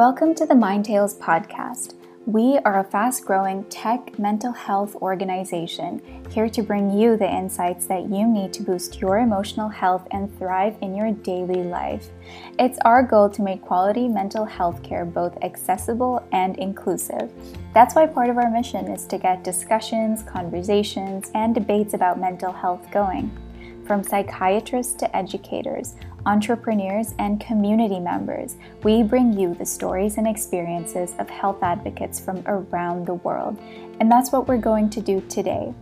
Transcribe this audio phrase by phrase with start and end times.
[0.00, 1.92] Welcome to the Mind Tales podcast.
[2.24, 6.00] We are a fast growing tech mental health organization
[6.30, 10.34] here to bring you the insights that you need to boost your emotional health and
[10.38, 12.08] thrive in your daily life.
[12.58, 17.30] It's our goal to make quality mental health care both accessible and inclusive.
[17.74, 22.52] That's why part of our mission is to get discussions, conversations, and debates about mental
[22.52, 23.30] health going.
[23.84, 25.96] From psychiatrists to educators,
[26.26, 32.42] entrepreneurs, and community members, we bring you the stories and experiences of health advocates from
[32.46, 33.58] around the world.
[34.00, 35.74] And that's what we're going to do today.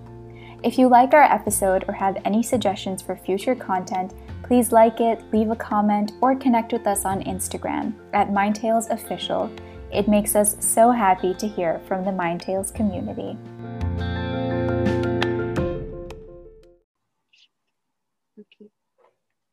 [0.62, 5.22] If you like our episode or have any suggestions for future content, please like it,
[5.32, 9.50] leave a comment, or connect with us on Instagram at MindTales Official.
[9.92, 13.38] It makes us so happy to hear from the MindTales community.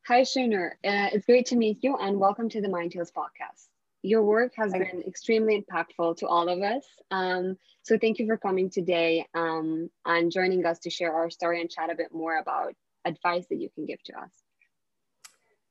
[0.08, 0.70] Hi, Shainoor.
[0.84, 3.66] Uh, it's great to meet you and welcome to the Mind Tales podcast.
[4.02, 6.84] Your work has been extremely impactful to all of us.
[7.10, 11.60] Um, so thank you for coming today um, and joining us to share our story
[11.60, 14.30] and chat a bit more about advice that you can give to us.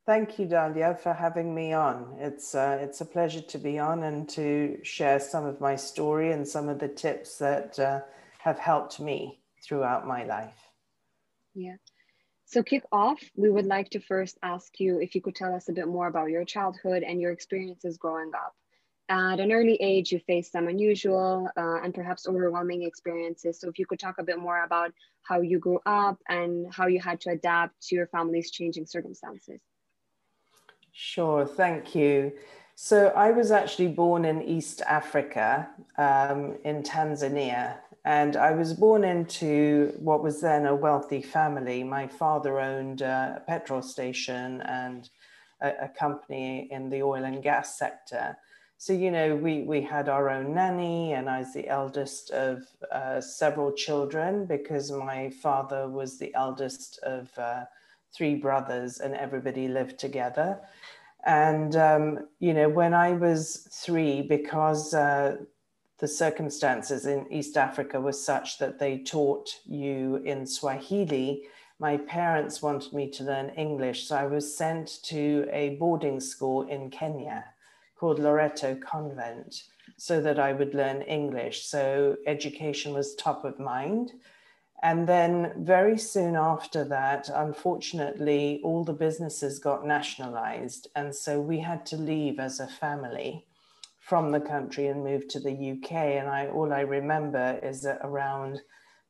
[0.05, 2.17] Thank you, Dalia, for having me on.
[2.19, 6.33] It's uh, it's a pleasure to be on and to share some of my story
[6.33, 8.01] and some of the tips that uh,
[8.39, 10.59] have helped me throughout my life.
[11.53, 11.77] Yeah.
[12.45, 15.67] So kick off, we would like to first ask you if you could tell us
[15.67, 18.53] a bit more about your childhood and your experiences growing up.
[19.09, 23.59] At an early age, you faced some unusual uh, and perhaps overwhelming experiences.
[23.59, 24.91] So if you could talk a bit more about
[25.23, 29.59] how you grew up and how you had to adapt to your family's changing circumstances.
[30.91, 32.31] Sure, thank you.
[32.75, 39.03] So I was actually born in East Africa, um, in Tanzania, and I was born
[39.03, 41.83] into what was then a wealthy family.
[41.83, 45.09] My father owned a petrol station and
[45.59, 48.37] a, a, company in the oil and gas sector.
[48.77, 52.67] So, you know, we, we had our own nanny, and I was the eldest of
[52.91, 57.63] uh, several children because my father was the eldest of uh,
[58.13, 60.59] three brothers, and everybody lived together.
[61.25, 65.37] And, um, you know, when I was three, because uh,
[65.99, 71.43] the circumstances in East Africa were such that they taught you in Swahili.
[71.79, 76.63] My parents wanted me to learn English, so I was sent to a boarding school
[76.63, 77.45] in Kenya
[77.97, 79.63] called Loreto Convent
[79.97, 81.65] so that I would learn English.
[81.65, 84.11] So education was top of mind.
[84.83, 90.89] And then very soon after that, unfortunately, all the businesses got nationalized.
[90.95, 93.45] And so we had to leave as a family
[94.05, 95.91] from the country and moved to the UK.
[95.91, 98.61] And I all I remember is that around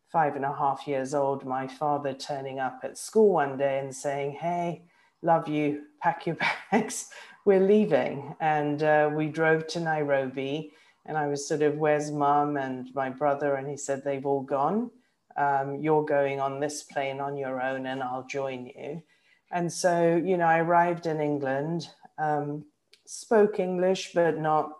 [0.09, 3.93] five and a half years old, my father turning up at school one day and
[3.93, 4.83] saying, Hey,
[5.21, 6.37] love you, pack your
[6.71, 7.09] bags,
[7.43, 8.35] we're leaving.
[8.39, 10.71] And uh, we drove to Nairobi.
[11.05, 13.55] And I was sort of, Where's mum and my brother?
[13.55, 14.91] And he said, They've all gone.
[15.35, 19.03] Um, you're going on this plane on your own, and I'll join you.
[19.51, 22.63] And so, you know, I arrived in England, um,
[23.05, 24.71] spoke English, but not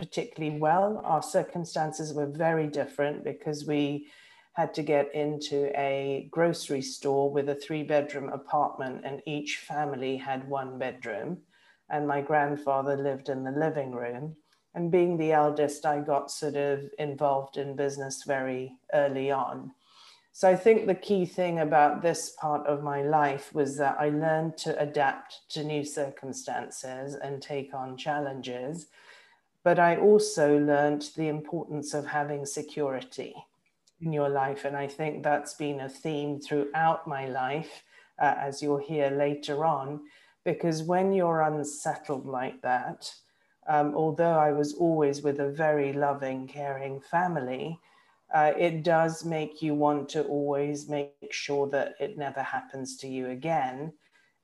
[0.00, 1.02] particularly well.
[1.04, 4.06] Our circumstances were very different because we
[4.54, 10.16] had to get into a grocery store with a three bedroom apartment, and each family
[10.16, 11.38] had one bedroom.
[11.90, 14.36] And my grandfather lived in the living room.
[14.74, 19.72] And being the eldest, I got sort of involved in business very early on.
[20.32, 24.08] So I think the key thing about this part of my life was that I
[24.08, 28.86] learned to adapt to new circumstances and take on challenges
[29.62, 33.34] but I also learned the importance of having security
[34.00, 34.64] in your life.
[34.64, 37.82] And I think that's been a theme throughout my life,
[38.18, 40.00] uh, as you'll hear later on,
[40.44, 43.12] because when you're unsettled like that,
[43.68, 47.78] um, although I was always with a very loving, caring family,
[48.34, 53.08] uh, it does make you want to always make sure that it never happens to
[53.08, 53.92] you again.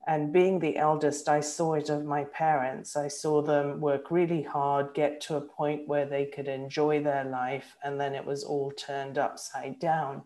[0.09, 2.97] And being the eldest, I saw it of my parents.
[2.97, 7.25] I saw them work really hard, get to a point where they could enjoy their
[7.25, 10.23] life, and then it was all turned upside down.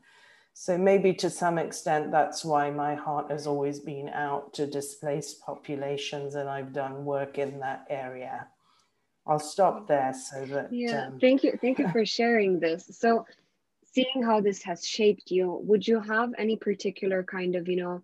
[0.53, 5.41] So, maybe to some extent, that's why my heart has always been out to displaced
[5.41, 8.49] populations, and I've done work in that area.
[9.27, 10.71] I'll stop there so that.
[10.71, 11.19] Yeah, um...
[11.21, 11.56] thank you.
[11.59, 12.85] Thank you for sharing this.
[12.93, 13.25] So,
[13.94, 18.03] seeing how this has shaped you, would you have any particular kind of, you know,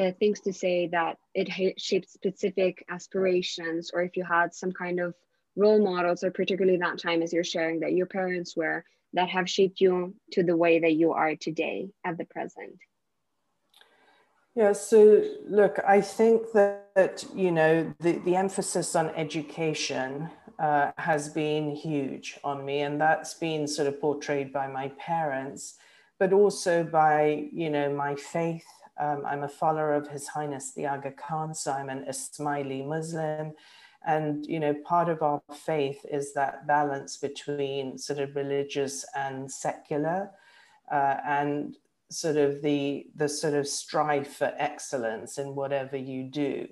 [0.00, 1.48] uh, things to say that it
[1.80, 5.14] shaped specific aspirations or if you had some kind of
[5.56, 9.48] role models or particularly that time as you're sharing that your parents were that have
[9.48, 12.76] shaped you to the way that you are today at the present
[14.56, 21.28] yeah so look i think that you know the, the emphasis on education uh, has
[21.28, 25.74] been huge on me, and that's been sort of portrayed by my parents,
[26.18, 28.66] but also by you know my faith.
[28.98, 33.52] Um, I'm a follower of His Highness the Aga Khan, so I'm an Ismaili Muslim,
[34.06, 39.50] and you know part of our faith is that balance between sort of religious and
[39.50, 40.30] secular,
[40.90, 41.76] uh, and
[42.10, 46.68] sort of the the sort of strive for excellence in whatever you do.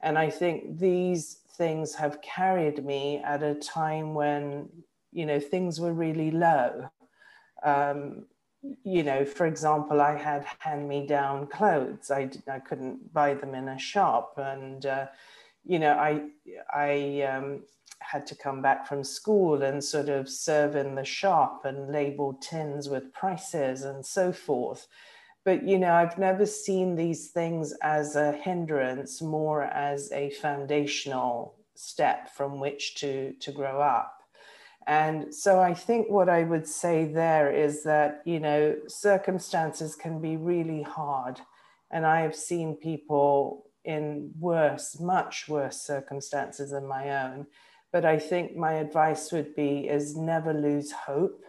[0.00, 4.68] And I think these things have carried me at a time when,
[5.12, 6.90] you know, things were really low.
[7.62, 8.26] Um,
[8.84, 12.10] you know, for example, I had hand-me-down clothes.
[12.10, 15.06] I, I couldn't buy them in a shop, and uh,
[15.64, 16.22] you know, I
[16.74, 17.62] I um,
[18.00, 22.34] had to come back from school and sort of serve in the shop and label
[22.34, 24.86] tins with prices and so forth.
[25.44, 31.54] But you know i've never seen these things as a hindrance more as a foundational
[31.76, 34.15] step from which to to grow up
[34.86, 40.20] and so i think what i would say there is that you know circumstances can
[40.20, 41.40] be really hard.
[41.90, 47.46] And i have seen people in worse much worse circumstances than my own.
[47.92, 51.42] But i think my advice would be is never lose hope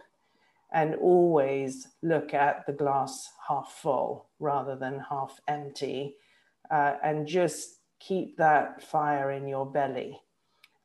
[0.72, 6.16] and always look at the glass half full rather than half empty
[6.70, 10.20] uh, and just keep that fire in your belly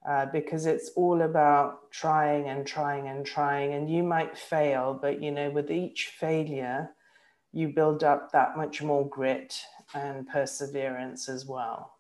[0.08, 5.22] uh, because it's all about trying and trying and trying and you might fail but
[5.22, 6.90] you know with each failure
[7.52, 9.62] you build up that much more grit
[9.94, 11.94] and perseverance as well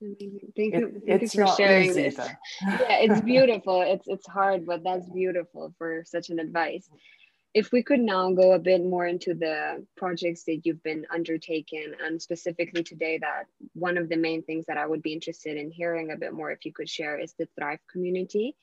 [0.00, 0.52] Amazing.
[0.56, 1.02] Thank you.
[1.06, 2.16] Thank you for sharing this.
[2.62, 3.82] yeah, it's beautiful.
[3.82, 6.88] It's it's hard, but that's beautiful for such an advice.
[7.54, 11.92] If we could now go a bit more into the projects that you've been undertaking,
[12.04, 13.46] and specifically today, that
[13.78, 16.50] one of the main things that I would be interested in hearing a bit more,
[16.50, 18.56] if you could share, is the Thrive community.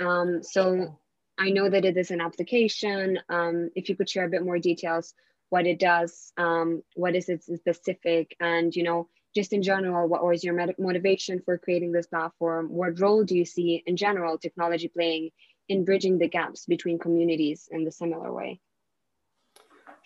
[0.00, 0.98] Um, so
[1.38, 3.18] I know that it is an application.
[3.28, 5.14] Um, if you could share a bit more details,
[5.50, 10.24] what it does, um, what is it specific, and you know just in general, what
[10.24, 12.70] was your motivation for creating this platform?
[12.70, 15.30] What role do you see in general technology playing
[15.68, 18.60] in bridging the gaps between communities in the similar way?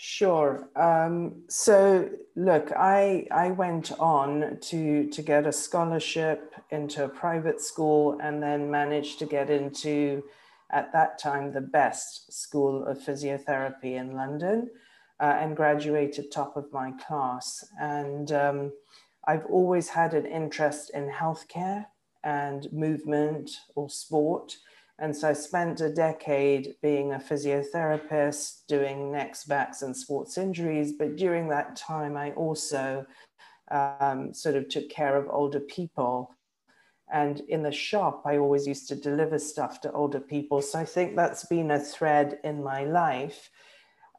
[0.04, 0.69] Sure.
[0.75, 7.60] Um, so look, I I went on to to get a scholarship into a private
[7.60, 10.25] school and then managed to get into
[10.72, 14.70] at that time the best school of physiotherapy in London
[15.20, 18.32] uh, and graduated top of my class and.
[18.32, 18.72] Um,
[19.25, 21.87] I've always had an interest in healthcare
[22.25, 24.56] and movement or sport.
[25.02, 30.93] And so I spent a decade being a physiotherapist, doing necks, backs, and sports injuries.
[30.96, 33.04] But during that time, I also
[33.72, 36.32] um, sort of took care of older people.
[37.12, 40.62] And in the shop, I always used to deliver stuff to older people.
[40.62, 43.50] So I think that's been a thread in my life.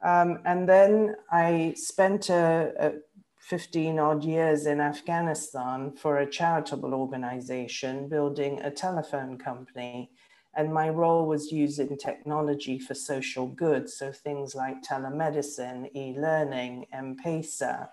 [0.04, 2.92] Um, and then I spent a, a
[3.40, 10.12] 15 odd years in Afghanistan for a charitable organization building a telephone company.
[10.56, 13.90] And my role was using technology for social good.
[13.90, 17.90] So things like telemedicine, e learning, M Pesa.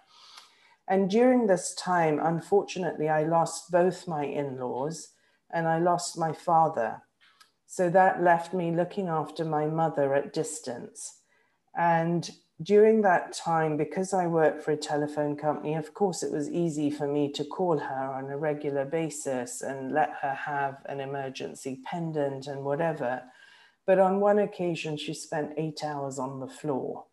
[0.88, 5.10] And during this time, unfortunately, I lost both my in laws
[5.52, 7.02] and I lost my father.
[7.66, 11.20] So that left me looking after my mother at distance.
[11.76, 12.28] And
[12.62, 16.90] during that time, because I worked for a telephone company, of course, it was easy
[16.90, 21.80] for me to call her on a regular basis and let her have an emergency
[21.86, 23.22] pendant and whatever.
[23.86, 27.06] But on one occasion, she spent eight hours on the floor.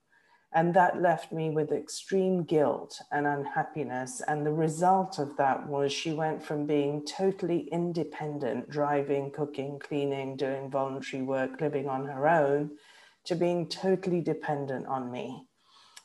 [0.53, 4.21] And that left me with extreme guilt and unhappiness.
[4.27, 10.35] And the result of that was she went from being totally independent, driving, cooking, cleaning,
[10.35, 12.71] doing voluntary work, living on her own
[13.27, 15.45] to being totally dependent on me.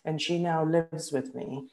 [0.04, 1.68] And she now lives with me.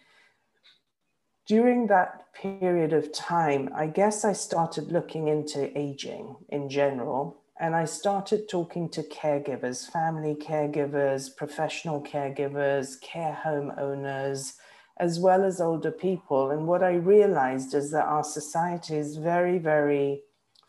[1.47, 7.41] During that period of time, I guess I started looking into aging in general.
[7.59, 14.53] And I started talking to caregivers, family caregivers, professional caregivers, care home owners,
[14.97, 16.51] as well as older people.
[16.51, 20.21] And what I realized is that our society is very, very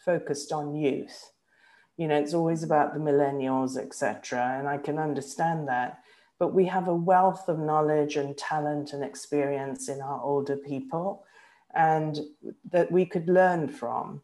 [0.05, 1.30] focused on youth
[2.01, 6.01] you know it's always about the millennials etc and i can understand that.
[6.41, 11.23] But we have a wealth of knowledge and talent and experience in our older people
[11.75, 12.19] and
[12.71, 14.23] that we could learn from.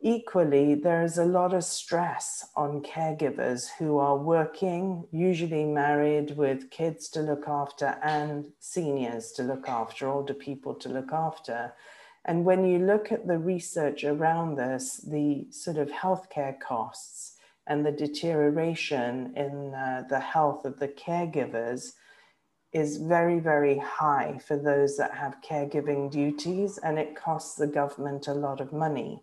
[0.00, 6.70] Equally there is a lot of stress on caregivers who are working usually married with
[6.70, 11.74] kids to look after and seniors to look after older people to look after
[12.24, 17.34] And when you look at the research around this, the sort of healthcare costs
[17.66, 21.92] and the deterioration in uh, the health of the caregivers
[22.72, 28.28] is very, very high for those that have caregiving duties, and it costs the government
[28.28, 29.22] a lot of money.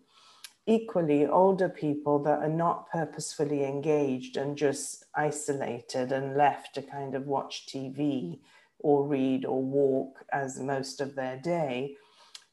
[0.66, 7.14] Equally, older people that are not purposefully engaged and just isolated and left to kind
[7.14, 8.38] of watch TV
[8.78, 11.96] or read or walk as most of their day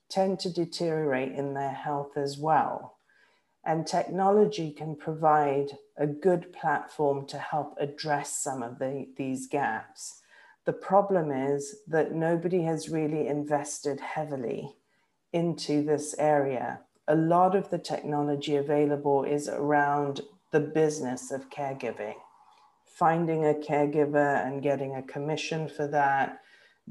[0.10, 2.98] tend to deteriorate in their health as well.
[3.66, 10.22] And technology can provide a good platform to help address some of the, these gaps.
[10.66, 14.76] The problem is that nobody has really invested heavily
[15.34, 16.80] into this area.
[17.08, 20.22] A lot of the technology available is around
[20.52, 22.16] the business of caregiving,
[22.86, 26.42] finding a caregiver and getting a commission for that,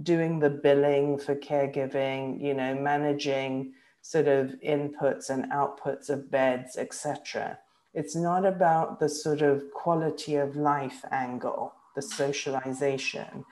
[0.02, 3.72] doing the billing for caregiving, you know, managing
[4.02, 7.58] sort of inputs and outputs of beds, etc.
[7.94, 13.44] It's not about the sort of quality of life angle, the socialization.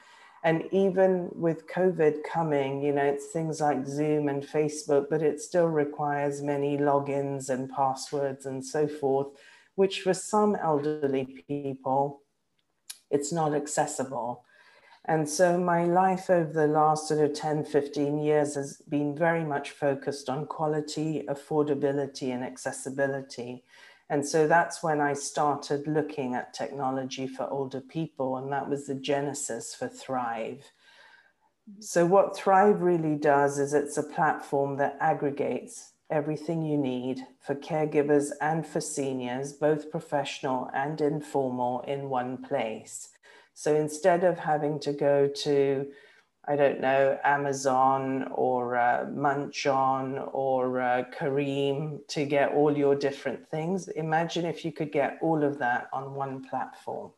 [0.45, 5.41] And even with COVID coming, you know, it's things like Zoom and Facebook, but it
[5.41, 9.29] still requires many logins and passwords and so forth,
[9.75, 12.21] which for some elderly people,
[13.11, 14.45] it's not accessible.
[15.07, 19.45] And so my life over the last sort of 10, 15 years has been very
[19.45, 23.65] much focused on quality, affordability, and accessibility.
[24.09, 28.87] And so that's when I started looking at technology for older people, and that was
[28.87, 30.71] the genesis for Thrive.
[31.71, 31.81] Mm-hmm.
[31.81, 37.55] So, what Thrive really does is it's a platform that aggregates everything you need for
[37.55, 43.09] caregivers and for seniors, both professional and informal, in one place.
[43.55, 45.87] So, instead of having to go to
[46.47, 53.49] I don't know, Amazon or uh, Munchon or uh, Careem to get all your different
[53.49, 53.89] things.
[53.89, 57.13] Imagine if you could get all of that on one platform.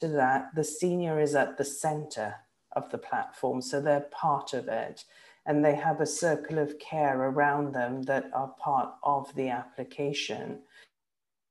[0.00, 2.36] To that, the senior is at the center
[2.72, 5.04] of the platform, so they're part of it.
[5.46, 10.60] And they have a circle of care around them that are part of the application.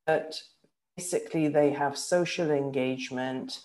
[0.08, 0.42] But
[0.98, 3.60] basically, they have social engagement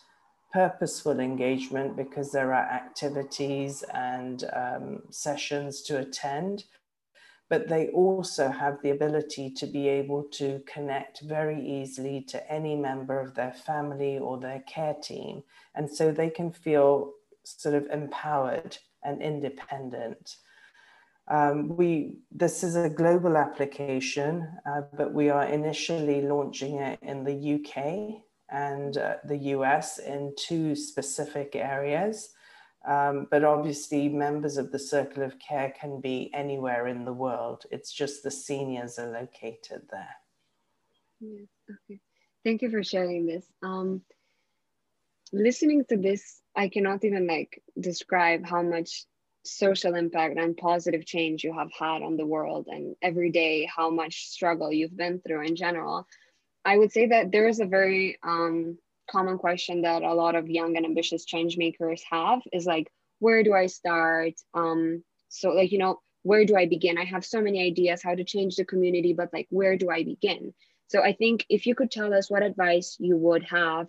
[0.52, 6.64] purposeful engagement because there are activities and um, sessions to attend,
[7.50, 12.74] but they also have the ability to be able to connect very easily to any
[12.74, 15.42] member of their family or their care team.
[15.74, 17.12] And so they can feel
[17.44, 20.36] sort of empowered and independent.
[21.30, 27.24] Um, we this is a global application, uh, but we are initially launching it in
[27.24, 32.30] the UK and uh, the US in two specific areas.
[32.86, 37.64] Um, but obviously, members of the Circle of Care can be anywhere in the world.
[37.70, 40.16] It's just the seniors are located there.
[41.20, 42.00] Yes, okay.
[42.44, 43.44] Thank you for sharing this.
[43.62, 44.00] Um,
[45.32, 49.04] listening to this, I cannot even like describe how much
[49.50, 53.90] social impact and positive change you have had on the world and every day how
[53.90, 56.06] much struggle you've been through in general
[56.64, 58.78] I would say that there is a very um,
[59.10, 63.42] common question that a lot of young and ambitious change makers have is like, where
[63.42, 64.34] do I start?
[64.54, 66.98] Um, so like, you know, where do I begin?
[66.98, 70.04] I have so many ideas how to change the community, but like, where do I
[70.04, 70.52] begin?
[70.88, 73.88] So I think if you could tell us what advice you would have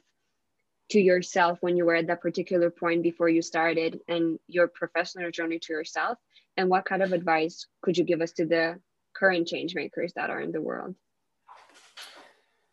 [0.89, 5.31] to yourself when you were at that particular point before you started and your professional
[5.31, 6.17] journey to yourself,
[6.57, 8.79] and what kind of advice could you give us to the
[9.15, 10.95] current change makers that are in the world?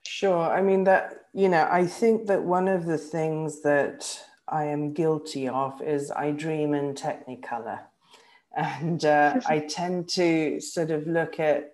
[0.04, 0.50] Sure.
[0.50, 4.18] I mean, that, you know, I think that one of the things that
[4.48, 7.80] I am guilty of is I dream in Technicolor.
[8.56, 11.72] And uh, I tend to sort of look at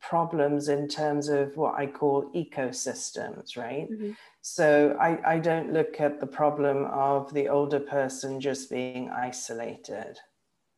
[0.00, 3.90] problems in terms of what I call ecosystems, right?
[3.90, 4.12] Mm-hmm.
[4.48, 10.20] So I, I don't look at the problem of the older person just being isolated,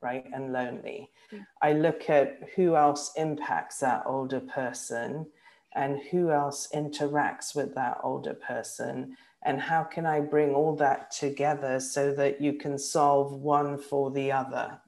[0.00, 1.10] right, and lonely.
[1.30, 1.42] Mm-hmm.
[1.60, 5.26] I look at who else impacts that older person
[5.74, 11.10] and who else interacts with that older person and how can I bring all that
[11.10, 14.80] together so that you can solve one for the other.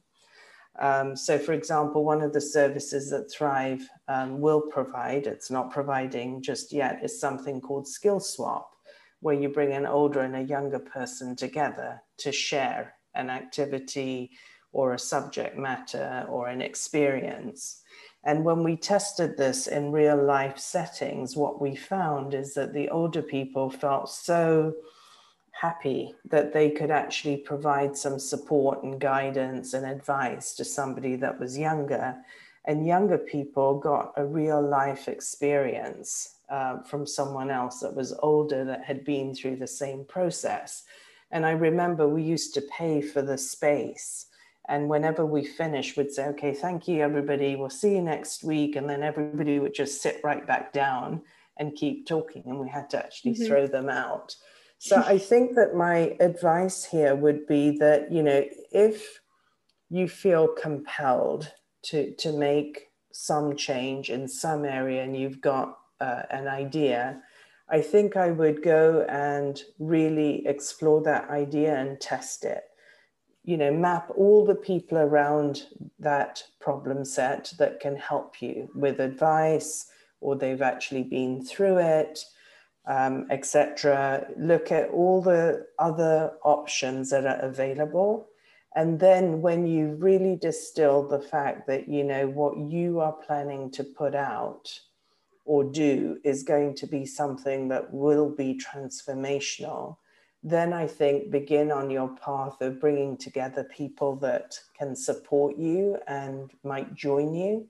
[0.81, 5.71] Um, so, for example, one of the services that Thrive um, will provide, it's not
[5.71, 8.71] providing just yet, is something called Skill Swap,
[9.21, 14.31] where you bring an older and a younger person together to share an activity
[14.73, 17.83] or a subject matter or an experience.
[18.25, 22.89] And when we tested this in real life settings, what we found is that the
[22.89, 24.75] older people felt so
[25.61, 31.39] happy that they could actually provide some support and guidance and advice to somebody that
[31.39, 32.17] was younger.
[32.65, 38.65] And younger people got a real life experience uh, from someone else that was older
[38.65, 40.85] that had been through the same process.
[41.31, 44.27] And I remember we used to pay for the space.
[44.69, 47.57] And whenever we finished, we'd say, okay, thank you, everybody.
[47.57, 48.77] We'll see you next week.
[48.77, 51.21] And then everybody would just sit right back down
[51.59, 52.45] and keep talking.
[52.47, 53.47] And we had to actually mm-hmm.
[53.47, 54.37] throw them out.
[54.83, 59.21] So I think that my advice here would be that, you know, if
[59.91, 66.23] you feel compelled to, to make some change in some area and you've got uh,
[66.31, 67.21] an idea,
[67.69, 72.65] I think I would go and really explore that idea and test it.
[73.45, 75.67] You know, map all the people around
[75.99, 79.89] that problem set that can help you with advice
[80.23, 82.25] or they've actually been through it
[82.87, 84.27] um, etc.
[84.37, 88.27] Look at all the other options that are available.
[88.77, 93.71] And then when you really distill the fact that, you know, what you are planning
[93.73, 94.81] to put out
[95.45, 99.97] or do is going to be something that will be transformational,
[100.43, 105.99] then I think begin on your path of bringing together people that can support you
[106.07, 107.69] and might join you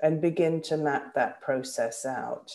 [0.00, 2.54] and begin to map that process out.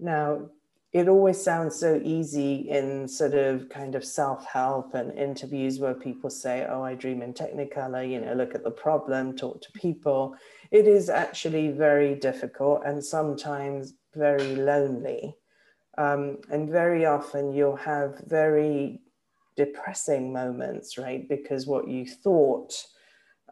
[0.00, 0.48] Now,
[0.92, 6.30] it always sounds so easy in sort of kind of self-help and interviews where people
[6.30, 10.34] say oh i dream in technicolor you know look at the problem talk to people.
[10.70, 15.34] It is actually very difficult and sometimes very lonely.
[15.96, 19.00] Um, and very often you'll have very
[19.56, 21.28] depressing moments right?
[21.28, 22.72] Because what you thought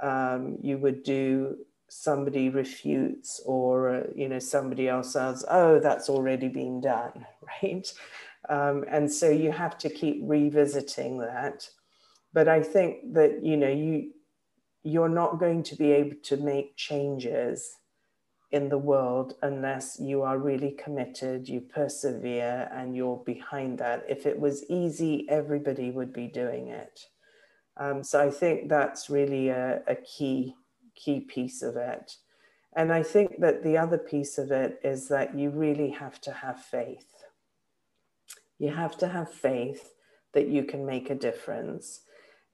[0.00, 1.56] um, you would do
[1.88, 7.24] somebody refutes or uh, you know somebody else says oh that's already been done
[7.62, 7.92] right?
[8.48, 11.68] Um, and so you have to keep revisiting that.
[12.32, 14.12] But i think that you know you
[14.82, 17.76] you're not going to be able to make changes
[18.52, 24.04] in the world unless you are really committed you persevere and you're behind that.
[24.08, 27.00] If it was easy everybody would be doing it.
[27.78, 30.54] Um, so i think that's really a, a key
[30.96, 32.16] key piece of it.
[32.74, 36.32] And I think that the other piece of it is that you really have to
[36.32, 37.24] have faith.
[38.58, 39.94] You have to have faith
[40.32, 42.02] that you can make a difference.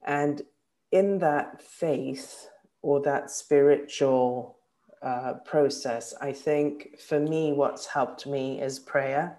[0.05, 0.43] And
[0.91, 2.49] in that faith
[2.81, 4.57] or that spiritual
[5.01, 9.37] uh, process, I think for me, what's helped me is prayer.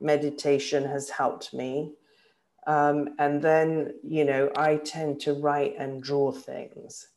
[0.00, 1.94] Meditation has helped me.
[2.66, 7.08] Um, and then, you know, I tend to write and draw things.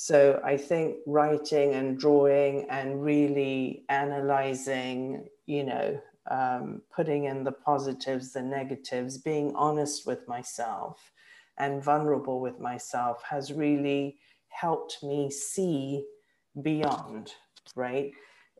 [0.00, 7.50] So I think writing and drawing and really analyzing, you know, um, putting in the
[7.50, 11.10] positives, the negatives, being honest with myself
[11.58, 14.18] and vulnerable with myself has really
[14.50, 16.04] helped me see
[16.62, 17.32] beyond,
[17.74, 18.12] right?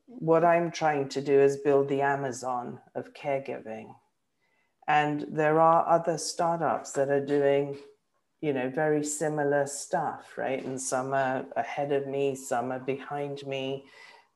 [0.06, 3.94] What I'm trying to do is build the Amazon of caregiving.
[4.88, 7.78] And there are other startups that are doing
[8.40, 10.64] you know, very similar stuff, right?
[10.64, 13.84] And some are ahead of me, some are behind me.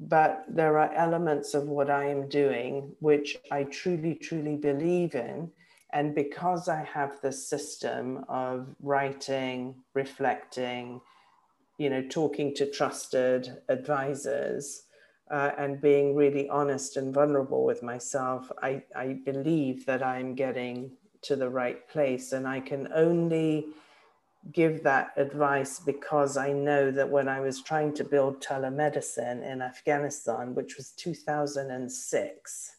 [0.00, 5.52] But there are elements of what I am doing which I truly, truly believe in.
[5.92, 11.00] And because I have this system of writing, reflecting,
[11.78, 14.84] you know, talking to trusted advisors,
[15.32, 20.92] uh, and being really honest and vulnerable with myself, I, I believe that I'm getting
[21.22, 22.32] to the right place.
[22.32, 23.68] And I can only
[24.50, 29.62] give that advice because I know that when I was trying to build telemedicine in
[29.62, 32.76] Afghanistan, which was 2006,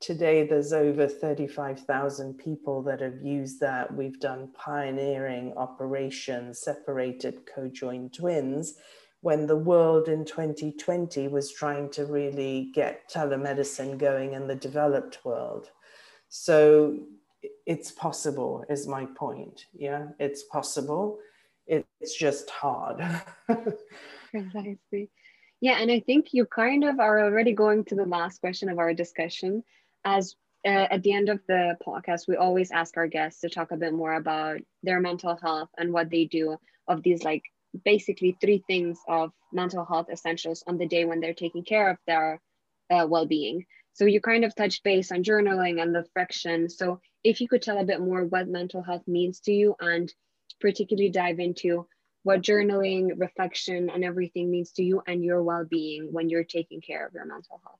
[0.00, 3.94] today there's over 35,000 people that have used that.
[3.94, 8.74] We've done pioneering operations, separated co-joined twins,
[9.20, 15.24] when the world in 2020 was trying to really get telemedicine going in the developed
[15.24, 15.70] world.
[16.28, 16.98] So
[17.66, 19.66] it's possible is my point.
[19.72, 21.18] Yeah it's possible.
[21.66, 23.02] It's just hard.
[24.30, 25.10] Precisely.
[25.60, 28.78] Yeah and i think you kind of are already going to the last question of
[28.78, 29.62] our discussion.
[30.04, 33.70] As uh, at the end of the podcast we always ask our guests to talk
[33.70, 36.56] a bit more about their mental health and what they do
[36.88, 37.42] of these like
[37.84, 41.98] basically three things of mental health essentials on the day when they're taking care of
[42.06, 42.40] their
[42.90, 43.64] uh, well-being.
[43.94, 46.68] So you kind of touched base on journaling and the friction.
[46.68, 50.12] So if you could tell a bit more what mental health means to you and
[50.60, 51.86] particularly dive into
[52.22, 56.80] what journaling, reflection, and everything means to you and your well being when you're taking
[56.80, 57.78] care of your mental health.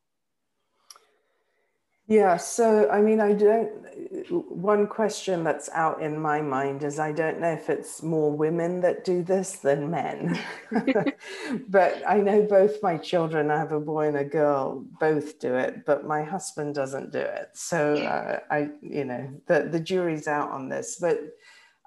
[2.07, 3.71] Yeah, so I mean, I don't.
[4.31, 8.81] One question that's out in my mind is I don't know if it's more women
[8.83, 10.39] that do this than men.
[11.69, 15.55] but I know both my children, I have a boy and a girl, both do
[15.55, 17.49] it, but my husband doesn't do it.
[17.55, 20.99] So uh, I, you know, the, the jury's out on this.
[21.01, 21.21] But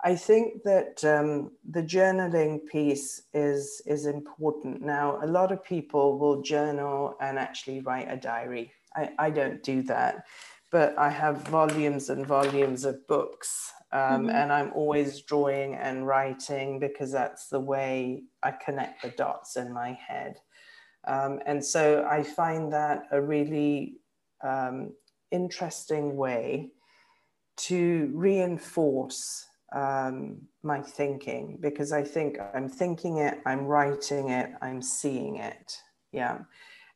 [0.03, 4.81] I think that um, the journaling piece is is important.
[4.81, 9.61] Now, a lot of people will journal and actually write a diary I, I don't
[9.63, 10.25] do that,
[10.71, 13.71] but I have volumes and volumes of books.
[13.93, 14.29] Um, mm-hmm.
[14.31, 19.71] And I'm always drawing and writing because that's the way I connect the dots in
[19.73, 20.35] my head.
[21.07, 24.01] Um, and so I find that a really
[24.43, 24.91] um,
[25.31, 26.71] interesting way
[27.57, 34.81] to reinforce um, my thinking because I think I'm thinking it, I'm writing it, I'm
[34.81, 35.77] seeing it.
[36.11, 36.39] Yeah.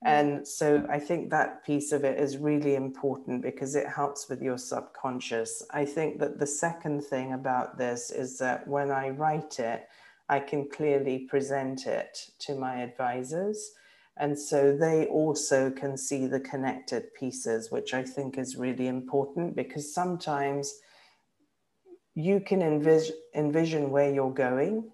[0.04, 4.42] And so I think that piece of it is really important because it helps with
[4.42, 5.62] your subconscious.
[5.70, 9.88] I think that the second thing about this is that when I write it,
[10.28, 13.74] I can clearly present it to my advisors.
[14.18, 19.56] And so they also can see the connected pieces, which I think is really important
[19.56, 20.74] because sometimes
[22.16, 24.90] you can envis- envision where you're going,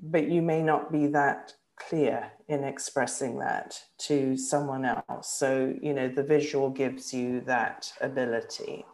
[0.00, 5.34] but you may not be that clear in expressing that to someone else.
[5.38, 8.84] So, you know, the visual gives you that ability.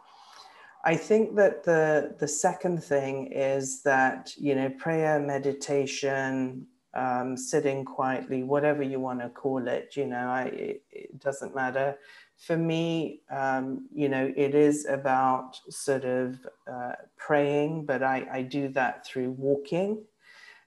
[0.85, 7.85] I think that the the second thing is that you know prayer, meditation, um, sitting
[7.85, 11.97] quietly, whatever you want to call it, you know, I, it, it doesn't matter.
[12.37, 16.39] For me, um, you know, it is about sort of
[16.71, 20.03] uh, praying, but I, I do that through walking.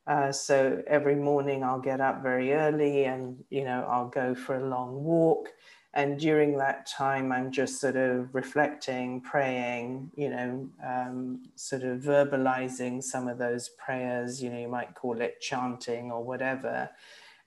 [0.06, 4.56] Uh, so every morning I'll get up very early and, you know, I'll go for
[4.56, 5.48] a long walk.
[5.94, 12.00] And during that time, I'm just sort of reflecting, praying, you know, um, sort of
[12.00, 16.88] verbalizing some of those prayers, you know, you might call it chanting or whatever.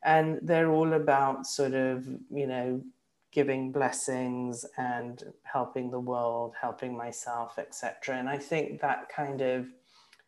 [0.04, 2.84] And they're all about sort of, you know,
[3.32, 8.16] giving blessings and helping the world, helping myself, etc.
[8.18, 9.66] And I think that kind of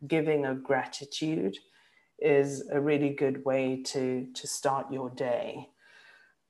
[0.07, 1.57] giving of gratitude
[2.19, 5.69] is a really good way to to start your day.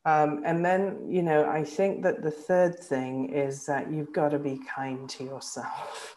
[0.06, 4.30] Um, and then, you know, I think that the third thing is that you've got
[4.30, 6.16] to be kind to yourself.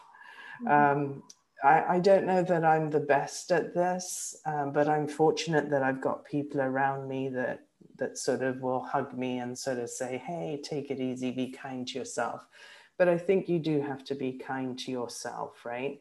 [0.64, 1.00] Mm-hmm.
[1.00, 1.22] Um,
[1.64, 5.82] I, I, don't know that I'm the best at this, um, but I'm fortunate that
[5.82, 9.90] I've got people around me that that sort of will hug me and sort of
[9.90, 12.46] say, "Hey, take it easy, be kind to yourself."
[12.96, 16.00] But I think you do have to be kind to yourself, right?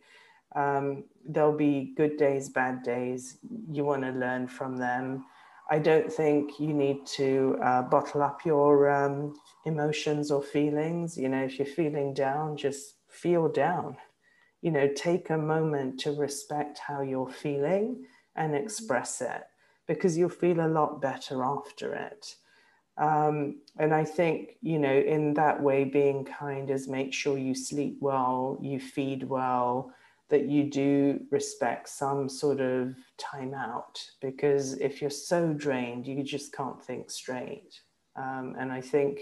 [0.56, 3.38] Um, there'll be good days, bad days.
[3.72, 5.26] You want to learn from them.
[5.70, 9.36] I don't think you need to uh, bottle up your um,
[9.66, 11.18] emotions or feelings.
[11.18, 13.98] You know, if you're feeling down, just feel down.
[14.62, 19.44] You know, take a moment to respect how you're feeling and express it
[19.88, 22.36] because you'll feel a lot better after it.
[22.98, 27.56] Um, and I think, you know, in that way, being kind is make sure you
[27.56, 29.94] sleep well, you feed well,
[30.30, 36.24] that you do respect some sort of time out because if you're so drained, you
[36.24, 37.82] just can't think straight.
[38.16, 39.22] Um, and I think,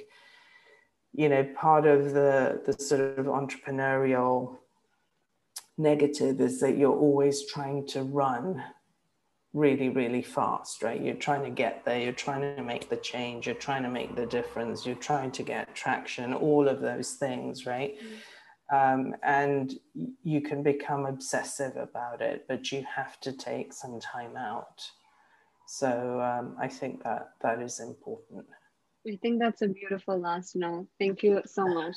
[1.14, 4.58] you know, part of the, the sort of entrepreneurial
[5.78, 8.62] negative is that you're always trying to run
[9.54, 11.02] really, really fast, right?
[11.02, 14.16] You're trying to get there, you're trying to make the change, you're trying to make
[14.16, 17.96] the difference, you're trying to get traction, all of those things, right?
[17.98, 18.16] Mm-hmm
[18.70, 19.74] um, and
[20.24, 24.84] you can become obsessive about it, but you have to take some time out.
[25.68, 28.46] So um, I think that that is important.
[29.08, 30.88] I think that's a beautiful last note.
[31.00, 31.96] Thank you so much.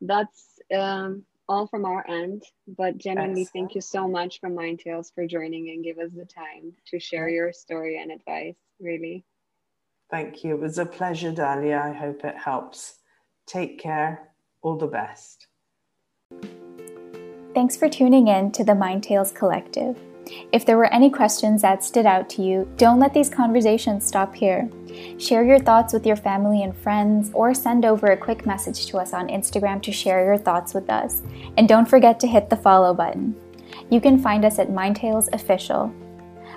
[0.00, 3.52] That's um, all from our end, but genuinely Excellent.
[3.52, 6.98] thank you so much from Mind Tales for joining and give us the time to
[6.98, 8.56] share your story and advice.
[8.80, 9.24] Really.
[10.10, 10.54] Thank you.
[10.54, 11.80] It was a pleasure, Dahlia.
[11.82, 12.98] I hope it helps.
[13.46, 14.30] Take care.
[14.62, 15.46] All the best.
[17.56, 19.98] Thanks for tuning in to the Mind Tales Collective.
[20.52, 24.34] If there were any questions that stood out to you, don't let these conversations stop
[24.34, 24.68] here.
[25.18, 28.98] Share your thoughts with your family and friends, or send over a quick message to
[28.98, 31.22] us on Instagram to share your thoughts with us.
[31.56, 33.34] And don't forget to hit the follow button.
[33.88, 35.90] You can find us at Mind Tales Official.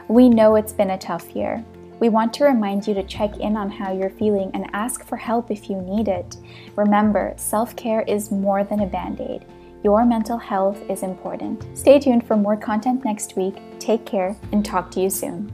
[0.10, 1.64] We know it's been a tough year.
[2.02, 5.16] We want to remind you to check in on how you're feeling and ask for
[5.16, 6.36] help if you need it.
[6.76, 9.46] Remember, self care is more than a band aid.
[9.84, 11.66] Your mental health is important.
[11.78, 13.56] Stay tuned for more content next week.
[13.80, 15.52] Take care and talk to you soon.